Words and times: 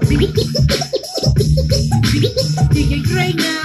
Dig 0.00 0.22
it 2.92 3.04
great 3.04 3.36
now. 3.36 3.62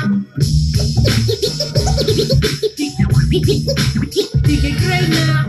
Dig 4.43 4.63
it 4.63 4.77
great 4.79 5.09
now. 5.09 5.45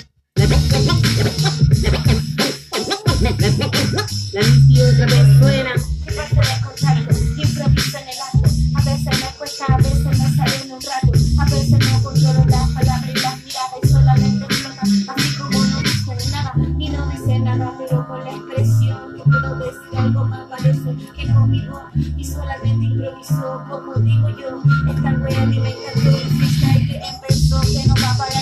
goma 20.17 20.47
parece 20.49 20.97
que 21.15 21.33
conmigo 21.33 21.81
y 22.17 22.25
solamente 22.25 22.87
improvisó. 22.87 23.65
Como 23.69 23.95
digo 23.97 24.29
yo, 24.31 24.63
esta 24.91 25.13
wea 25.13 25.43
a 25.43 25.47
mí 25.47 25.61
me 25.61 25.71
encantó 25.71 26.09
el 26.09 26.31
freestyle 26.39 26.87
que 26.89 27.01
empezó, 27.07 27.61
que 27.61 27.89
no 27.89 27.95
va 28.03 28.11
a 28.11 28.17
parar. 28.17 28.36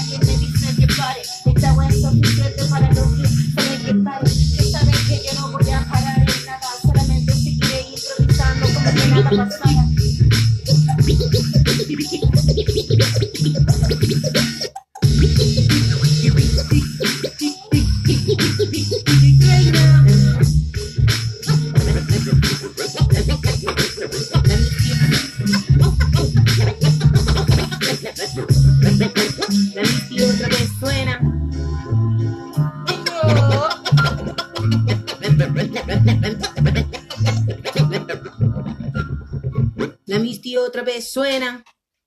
otra 40.56 40.82
vez 40.82 41.10
suena. 41.10 41.64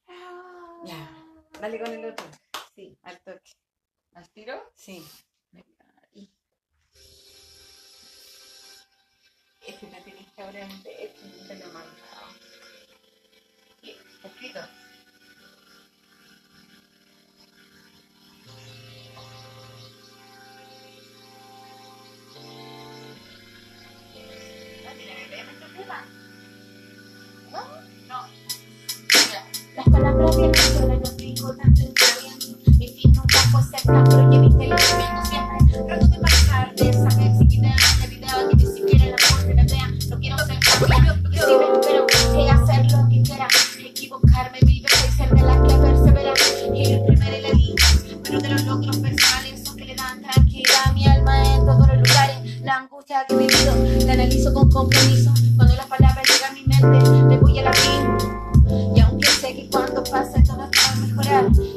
Ah. 0.07 1.09
Dale 1.59 1.79
con 1.79 1.93
el 1.93 2.05
otro. 2.05 2.25
Sí, 2.75 2.97
al 3.03 3.19
toque. 3.21 3.51
¿Al 4.13 4.29
tiro? 4.29 4.71
Sí. 4.75 5.05
Este 9.67 9.85
me 9.87 10.01
tienes 10.01 10.25
que 10.33 10.41
abrir 10.41 10.61
este 10.61 11.03
te 11.47 11.55
lo 11.55 11.65
he. 11.65 11.83
Y 13.81 13.95
¿No? 27.51 27.96
Las 29.75 29.89
palabras 29.89 30.35
de 30.35 30.41
vienen 30.41 30.55
solas, 30.55 30.97
yo 31.03 31.15
tengo 31.17 31.55
tanto 31.55 31.81
en 31.81 31.93
tu 31.93 32.03
entendimiento. 32.05 32.71
Mi 32.71 32.87
fin 32.87 33.13
nunca 33.13 33.39
fue 33.51 33.61
cerca, 33.63 34.03
pero 34.05 34.31
yo 34.31 34.41
vi 34.41 34.57
que 34.57 34.67
lo. 34.67 35.16
Yeah. 61.27 61.76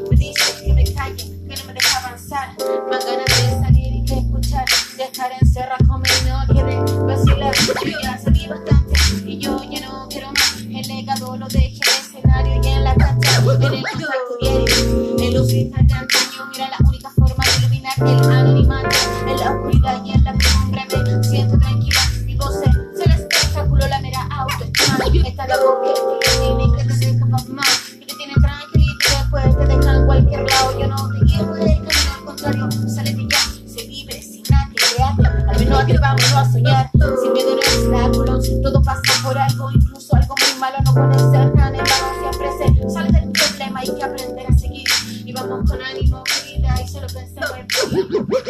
Tal 35.51 35.59
vez 35.59 35.69
no 35.69 35.79
atrevámonos 35.79 36.33
a 36.33 36.53
soñar, 36.53 36.91
sin 36.93 37.33
miedo 37.33 37.57
no 37.57 37.61
es 37.61 37.79
obstáculo, 37.79 38.41
todo 38.63 38.83
pasa 38.83 39.03
por 39.25 39.37
algo, 39.37 39.73
incluso 39.73 40.15
algo 40.15 40.35
muy 40.39 40.61
malo 40.61 40.79
no 40.85 40.95
puede 40.95 41.19
ser 41.19 41.53
tan 41.55 41.75
en 41.75 41.85
vano, 41.85 42.21
siempre 42.21 42.49
se 42.57 42.91
sale 42.91 43.11
del 43.11 43.33
problema, 43.33 43.81
hay 43.81 43.93
que 43.93 44.05
aprender 44.05 44.47
a 44.47 44.57
seguir, 44.57 44.87
y 45.25 45.33
vamos 45.33 45.69
con 45.69 45.83
ánimo, 45.83 46.23
vida, 46.47 46.81
y 46.81 46.87
solo 46.87 47.09
pensamos 47.09 47.59
en 47.59 47.67
vida. 47.67 48.45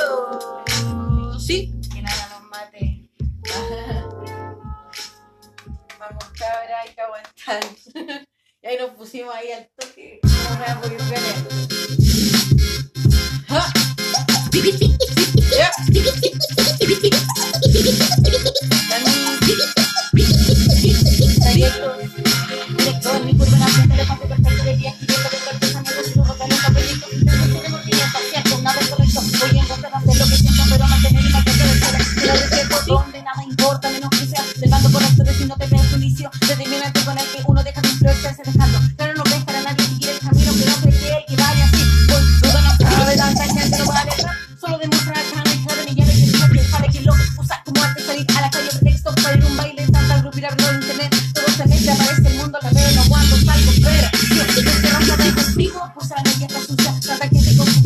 Sí. 1.38 1.74
Que 1.90 2.02
nada 2.02 2.28
nos 2.38 2.50
mate. 2.50 3.08
vamos 5.98 6.24
cabra, 6.38 6.80
hay 6.82 6.94
que 6.94 7.00
aguantar. 7.00 7.64
y 8.62 8.66
ahí 8.66 8.76
nos 8.78 8.90
pusimos 8.90 9.34
ahí 9.34 9.52
al 9.52 9.70
toque, 9.74 10.20
no 10.22 10.58
me 10.58 10.88
voy 10.88 10.96
a 11.00 11.79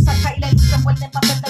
Sa 0.02 0.12
kailan 0.24 0.56
sa 0.58 0.76
wala 0.82 1.06
mapagkakita 1.14 1.43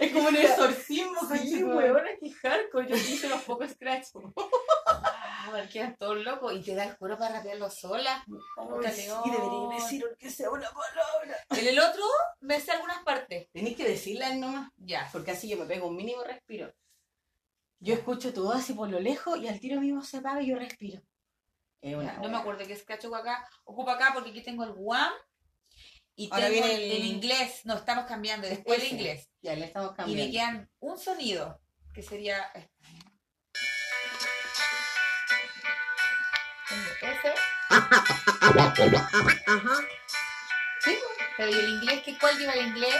Es 0.00 0.12
como 0.12 0.28
un 0.28 0.36
exorcismo, 0.36 1.20
sí, 1.30 1.62
weón, 1.62 2.02
que 2.20 2.32
hardcore. 2.32 2.88
Yo 2.88 2.96
hice 2.96 3.28
los 3.28 3.42
pocos 3.42 3.70
scratch. 3.70 4.06
ah, 4.86 5.62
quedan 5.70 5.96
todos 5.96 6.16
locos 6.18 6.54
y 6.54 6.62
te 6.62 6.74
da 6.74 6.84
el 6.84 6.96
cuero 6.96 7.18
para 7.18 7.36
rapearlo 7.36 7.70
sola. 7.70 8.24
Oh, 8.56 8.80
sí, 8.82 9.08
y 9.24 9.30
debería 9.30 9.68
decir 9.74 10.04
que 10.18 10.30
sea 10.30 10.50
una 10.50 10.70
palabra. 10.70 11.36
En 11.50 11.66
el 11.66 11.78
otro, 11.78 12.02
me 12.40 12.60
sé 12.60 12.72
algunas 12.72 13.02
partes. 13.02 13.48
Tenéis 13.52 13.76
que 13.76 13.88
decirlas 13.88 14.36
nomás. 14.36 14.70
Ya, 14.76 15.08
porque 15.12 15.32
así 15.32 15.48
yo 15.48 15.56
me 15.58 15.66
pego 15.66 15.88
un 15.88 15.96
mínimo 15.96 16.22
respiro. 16.24 16.72
Yo 17.80 17.94
escucho 17.94 18.32
todo 18.32 18.52
así 18.52 18.72
por 18.72 18.88
lo 18.88 19.00
lejos 19.00 19.38
y 19.38 19.48
al 19.48 19.60
tiro 19.60 19.80
mismo 19.80 20.02
se 20.02 20.18
apaga 20.18 20.42
y 20.42 20.48
yo 20.48 20.56
respiro. 20.56 21.00
Es 21.80 21.94
una 21.94 22.14
no, 22.14 22.28
me 22.28 22.36
acuerdo 22.36 22.66
qué 22.66 22.74
scratch 22.74 23.04
ocupa 23.04 23.18
acá. 23.18 23.48
Ocupa 23.64 23.92
acá 23.94 24.10
porque 24.14 24.30
aquí 24.30 24.42
tengo 24.42 24.64
el 24.64 24.72
guam 24.72 25.12
y 26.20 26.28
Ahora 26.32 26.48
tengo 26.48 26.66
viene 26.66 26.96
el... 26.96 27.04
inglés, 27.04 27.60
no, 27.62 27.74
estamos 27.74 28.06
cambiando, 28.06 28.48
después 28.48 28.82
el 28.82 28.92
inglés. 28.92 29.30
Ya, 29.40 29.54
le 29.54 29.66
estamos 29.66 29.92
cambiando. 29.94 30.24
Y 30.24 30.26
me 30.26 30.32
quedan 30.32 30.68
un 30.80 30.98
sonido, 30.98 31.60
que 31.94 32.02
sería... 32.02 32.42
Este. 32.54 32.68
Ese. 37.06 37.34
Sí, 40.80 40.98
pero 41.36 41.50
¿y 41.50 41.54
el 41.54 41.68
inglés? 41.68 42.02
¿Qué, 42.04 42.18
¿Cuál 42.18 42.36
lleva 42.36 42.54
el 42.54 42.66
inglés? 42.66 42.96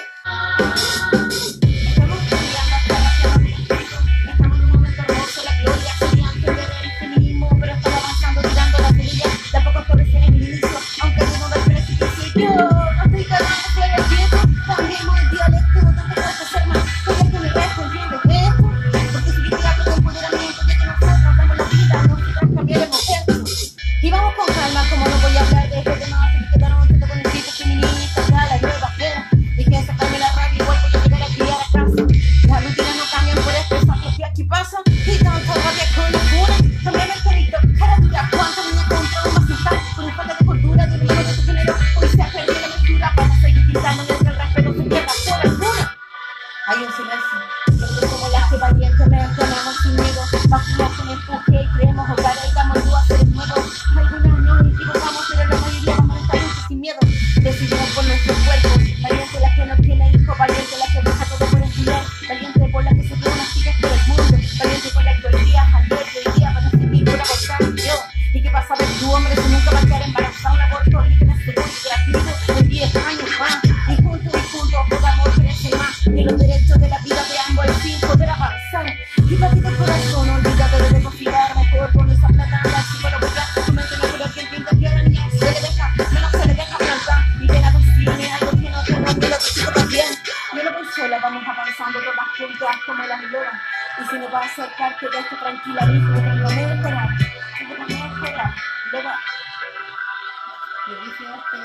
servicio 100.98 101.28
este. 101.34 101.58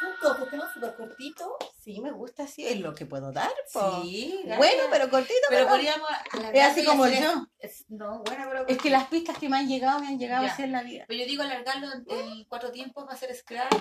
Cinco, 0.00 0.34
súper 0.72 0.96
cortito. 0.96 1.58
Sí, 1.82 2.00
me 2.00 2.10
gusta 2.10 2.44
así, 2.44 2.66
es 2.66 2.80
lo 2.80 2.94
que 2.94 3.06
puedo 3.06 3.32
dar. 3.32 3.50
Po. 3.72 4.02
Sí, 4.02 4.40
gracias. 4.44 4.58
bueno, 4.58 4.82
pero 4.90 5.10
cortito. 5.10 5.34
Pero, 5.48 5.68
podríamos. 5.68 6.08
Es 6.52 6.64
así 6.64 6.84
como 6.84 7.06
yo. 7.06 7.46
No. 7.88 8.22
bueno, 8.24 8.44
pero. 8.48 8.66
Es 8.68 8.78
que 8.78 8.90
las 8.90 9.08
pistas 9.08 9.38
que 9.38 9.48
me 9.48 9.58
han 9.58 9.68
llegado 9.68 10.00
me 10.00 10.08
han 10.08 10.18
llegado 10.18 10.44
ya. 10.44 10.52
a 10.52 10.56
ser 10.56 10.68
la 10.68 10.82
vida. 10.82 11.04
Pero 11.08 11.20
yo 11.20 11.26
digo 11.26 11.42
alargarlo 11.42 11.88
en 12.08 12.44
cuatro 12.44 12.70
tiempos 12.70 13.06
va 13.06 13.12
a 13.12 13.16
ser 13.16 13.34
scratch. 13.34 13.74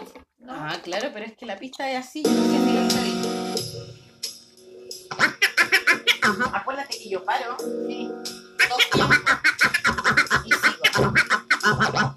Ah, 0.48 0.78
claro, 0.84 1.10
pero 1.14 1.26
es 1.26 1.36
que 1.36 1.46
la 1.46 1.58
pista 1.58 1.90
es 1.92 1.98
así. 1.98 2.24
No 2.24 2.32
sé 2.32 2.58
si 2.60 2.80
Acuérdate 6.54 6.98
que 6.98 7.10
yo 7.10 7.24
paro. 7.24 7.58
Sí. 7.88 8.10
Dos 8.70 8.90
tiempos. 8.92 9.20
Uh 11.80 12.14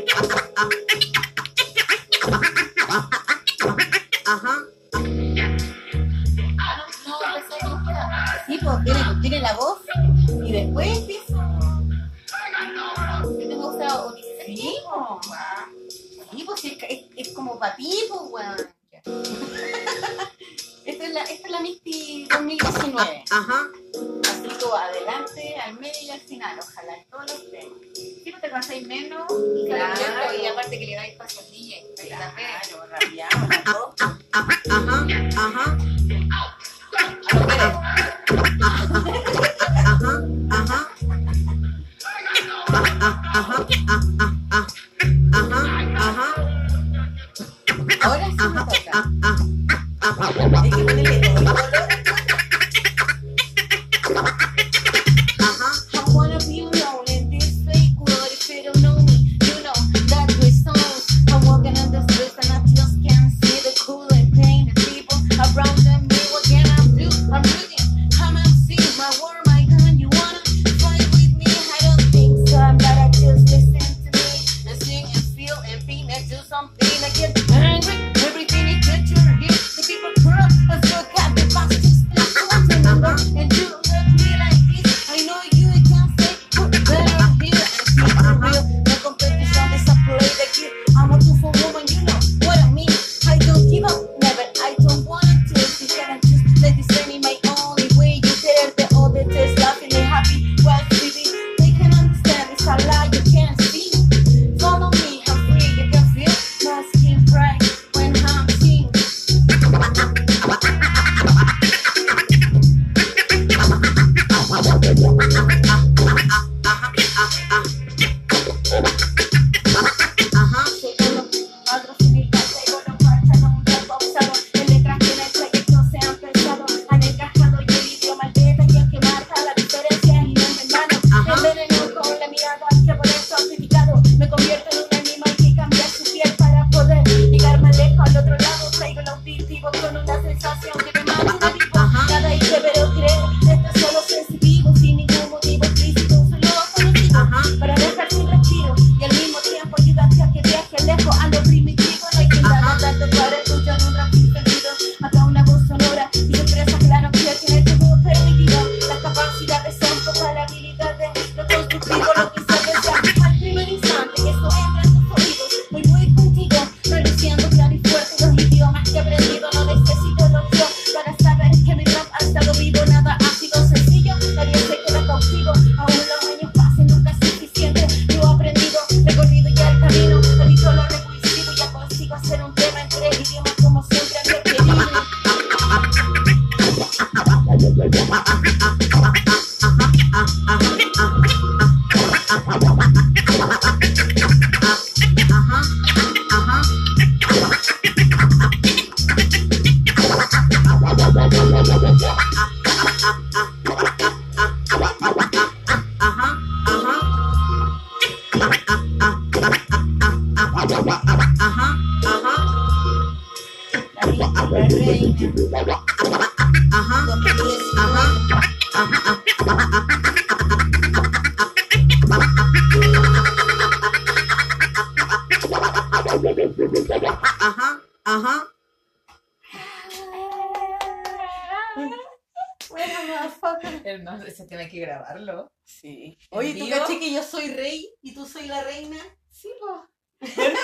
ese 234.36 234.46
tema 234.46 234.68
que 234.68 234.80
grabarlo. 234.80 235.50
Sí. 235.64 236.18
Oye, 236.30 236.54
¿tú 236.54 236.68
caché 236.68 237.00
que 237.00 237.10
yo 237.10 237.22
soy 237.22 237.54
rey 237.54 237.90
y 238.02 238.14
tú 238.14 238.26
soy 238.26 238.46
la 238.46 238.62
reina? 238.62 238.98
Sí, 239.30 239.50
pues. 239.58 239.80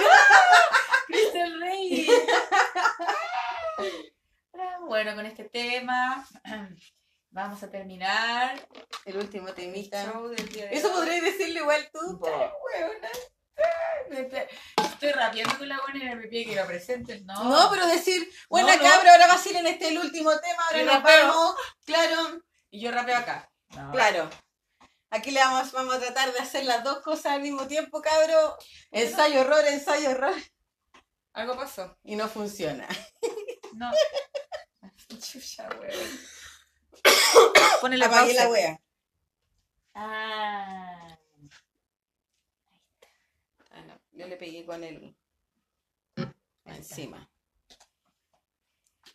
Cristian 1.06 1.60
Rey. 1.60 2.08
bueno, 4.86 5.14
con 5.14 5.26
este 5.26 5.44
tema 5.44 6.26
vamos 7.30 7.62
a 7.62 7.70
terminar 7.70 8.68
el 9.06 9.16
último 9.16 9.54
temita. 9.54 10.12
Eso 10.70 10.92
podrías 10.92 11.22
decirle 11.22 11.60
igual 11.60 11.88
tú. 11.92 12.20
Estoy 14.10 15.12
rapeando 15.12 15.56
con 15.56 15.68
la 15.68 15.80
buena 15.80 16.12
y 16.12 16.16
me 16.16 16.28
pide 16.28 16.44
que 16.44 16.56
la 16.56 16.66
presentes, 16.66 17.24
¿no? 17.24 17.44
No, 17.44 17.70
pero 17.70 17.86
decir, 17.86 18.28
buena 18.50 18.76
no, 18.76 18.82
no. 18.82 18.90
cabra, 18.90 19.12
ahora 19.12 19.28
va 19.28 19.34
a 19.34 19.38
ser 19.38 19.56
en 19.56 19.66
este 19.66 19.88
el 19.88 19.98
último 19.98 20.30
tema, 20.30 20.62
ahora 20.70 20.82
nos 20.82 21.02
vamos. 21.02 21.54
Claro. 21.86 22.42
Y 22.70 22.80
yo 22.80 22.90
rapeo 22.90 23.16
acá. 23.16 23.51
Claro. 23.92 24.30
Aquí 25.10 25.30
le 25.30 25.40
vamos, 25.40 25.72
vamos 25.72 25.94
a 25.94 26.00
tratar 26.00 26.32
de 26.32 26.38
hacer 26.38 26.64
las 26.64 26.84
dos 26.84 27.00
cosas 27.00 27.32
al 27.32 27.42
mismo 27.42 27.66
tiempo, 27.66 28.00
cabro. 28.00 28.56
Ensayo 28.90 29.40
error, 29.40 29.64
ensayo 29.66 30.10
error. 30.10 30.34
Algo 31.34 31.56
pasó. 31.56 31.98
Y 32.02 32.16
no 32.16 32.28
funciona. 32.28 32.88
No. 33.74 33.90
Chucha, 35.18 35.68
weón. 35.80 36.20
Pone 37.80 37.96
la 37.96 38.08
pausa. 38.08 38.32
la 38.32 38.48
wea. 38.48 38.80
Ah. 39.94 41.18
Ahí 41.36 41.46
está. 41.46 41.66
Ah, 43.70 43.82
no. 43.82 44.00
Yo 44.12 44.26
le 44.26 44.36
pegué 44.36 44.64
con 44.64 44.82
el 44.84 45.16
encima. 46.64 47.30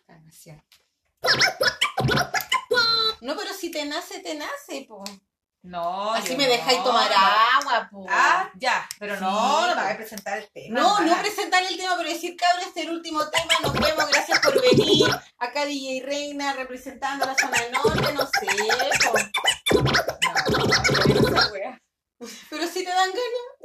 Ah, 0.08 0.20
no, 0.20 0.32
sí. 0.32 0.54
No, 3.22 3.36
pero 3.36 3.54
si 3.54 3.72
te 3.72 3.86
nace, 3.86 4.20
te 4.20 4.36
nace, 4.36 4.86
po. 4.88 5.04
No. 5.64 6.14
Así 6.14 6.36
me 6.38 6.48
dejáis 6.48 6.78
no. 6.80 6.86
tomar 6.86 7.12
agua, 7.12 7.90
po. 7.92 8.06
Ah, 8.10 8.50
ya. 8.56 8.88
Pero 9.00 9.20
no, 9.20 9.30
sí, 9.30 9.76
no 9.76 9.82
voy 9.82 9.92
a 9.92 9.98
presentar 9.98 10.38
el 10.38 10.50
tema. 10.52 10.80
No, 10.80 11.00
no 11.00 11.18
presentar 11.20 11.64
el 11.64 11.76
tema, 11.76 11.96
pero 11.98 12.10
decir, 12.10 12.38
cabrón, 12.38 12.64
este 12.68 12.82
es 12.82 12.88
el 12.88 12.94
último 12.94 13.28
tema. 13.30 13.54
Nos 13.62 13.74
vemos, 13.74 14.08
gracias 14.10 14.40
por 14.40 14.62
venir. 14.62 15.08
Acá 15.40 15.66
DJ 15.66 16.04
Reina 16.06 16.54
representando 16.54 17.26
la 17.26 17.36
zona 17.36 17.58
norte, 17.74 18.14
no 18.14 18.26
sé, 18.26 18.48
po. 19.04 19.82
No, 20.50 20.58
no, 20.58 21.32
no, 21.32 21.78
pero 22.50 22.68
si 22.68 22.84
te 22.84 22.90
dan 22.90 23.10
ganas. 23.10 23.57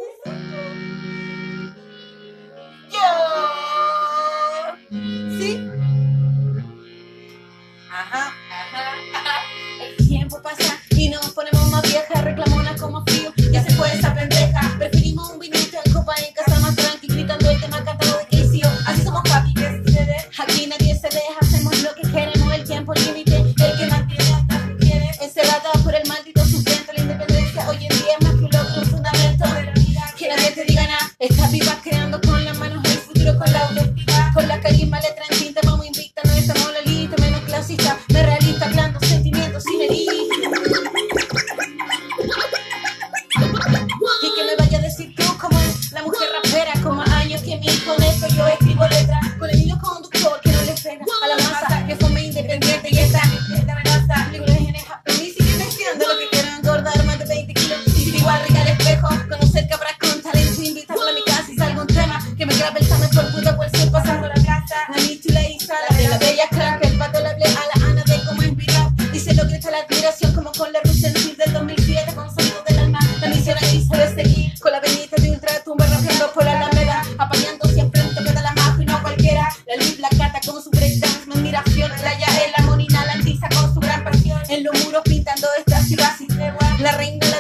la 86.83 86.97
reina 86.97 87.32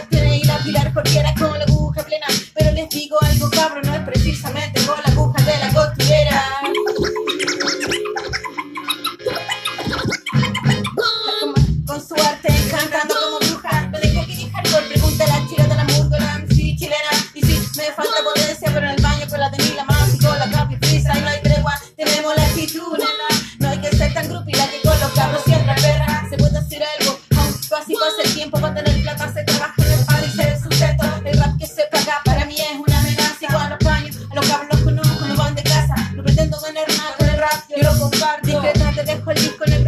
yo 37.69 37.83
lo 37.83 37.99
comparto. 37.99 38.47
Discreta, 38.47 38.93
te 38.95 39.03
dejo 39.05 39.31
el 39.31 39.37
disco 39.37 39.65
en 39.67 39.73
el 39.73 39.82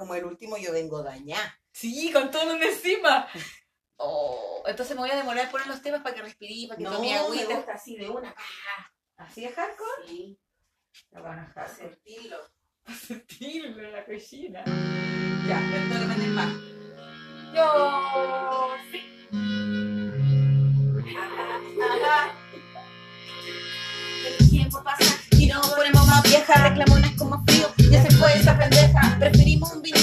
como 0.00 0.14
el 0.14 0.24
último, 0.24 0.56
yo 0.56 0.72
vengo 0.72 1.02
dañada. 1.02 1.60
Sí, 1.70 2.10
con 2.10 2.30
todo 2.30 2.56
lo 2.56 2.64
encima. 2.64 3.28
Oh, 4.02 4.62
entonces 4.64 4.96
me 4.96 5.02
voy 5.02 5.10
a 5.10 5.16
demorar 5.16 5.44
en 5.44 5.50
poner 5.50 5.66
los 5.66 5.82
temas 5.82 6.00
para 6.00 6.14
que 6.14 6.22
respiré, 6.22 6.66
para 6.66 6.78
que 6.78 6.84
no, 6.84 6.92
tome 6.92 7.14
agüita. 7.14 7.48
Me 7.48 7.56
gusta 7.56 7.74
así 7.74 7.98
de 7.98 8.08
una. 8.08 8.34
Ah, 8.34 8.90
¿Así 9.18 9.44
es 9.44 9.54
hardcore? 9.54 10.08
Sí. 10.08 10.38
Lo 11.10 11.22
van 11.22 11.52
a 11.54 11.68
sentirlo. 11.68 12.38
A 12.86 12.94
sentirlo 12.94 13.84
en 13.84 13.92
la 13.92 14.06
cocina. 14.06 14.64
Ya, 15.46 15.60
pero 15.90 16.06
no 16.06 16.16
más. 16.32 16.48
Yo 17.54 18.70
sí. 18.90 19.02
El 24.38 24.50
tiempo 24.50 24.82
pasa 24.82 25.04
y 25.32 25.46
no 25.46 25.60
ponemos 25.60 26.06
más 26.06 26.22
vieja 26.22 26.68
reclamona 26.70 27.09
como 27.20 27.44
frío. 27.44 27.68
Ya 27.90 28.02
se 28.02 28.10
fue 28.16 28.36
esa 28.36 28.58
pendeja. 28.58 29.16
Preferimos 29.18 29.70
un 29.72 29.82
vino 29.82 29.99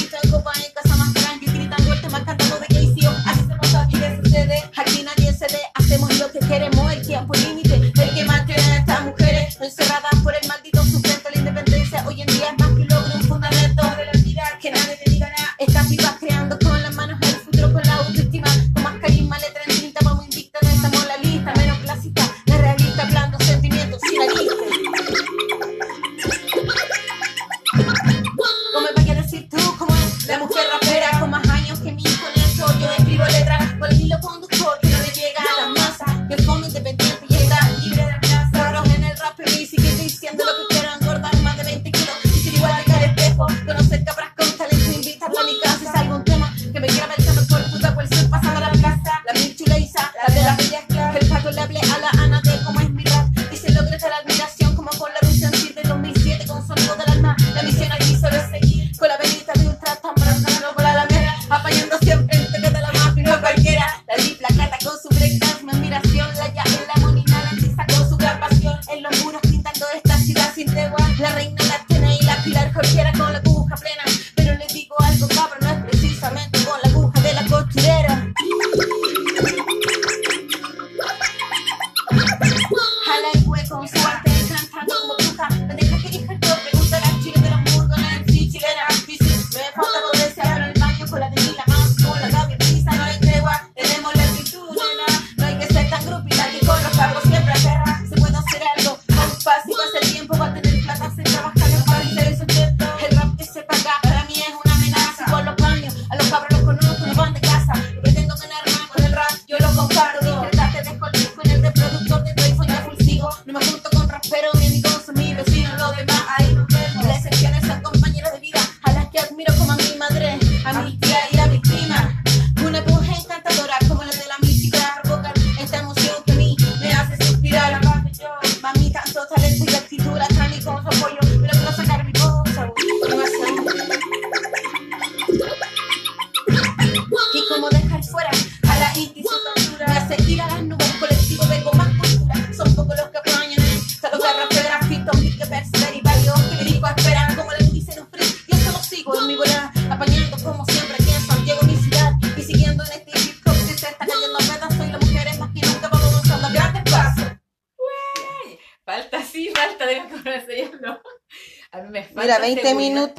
20 162.56 162.74
minutos. 162.76 163.16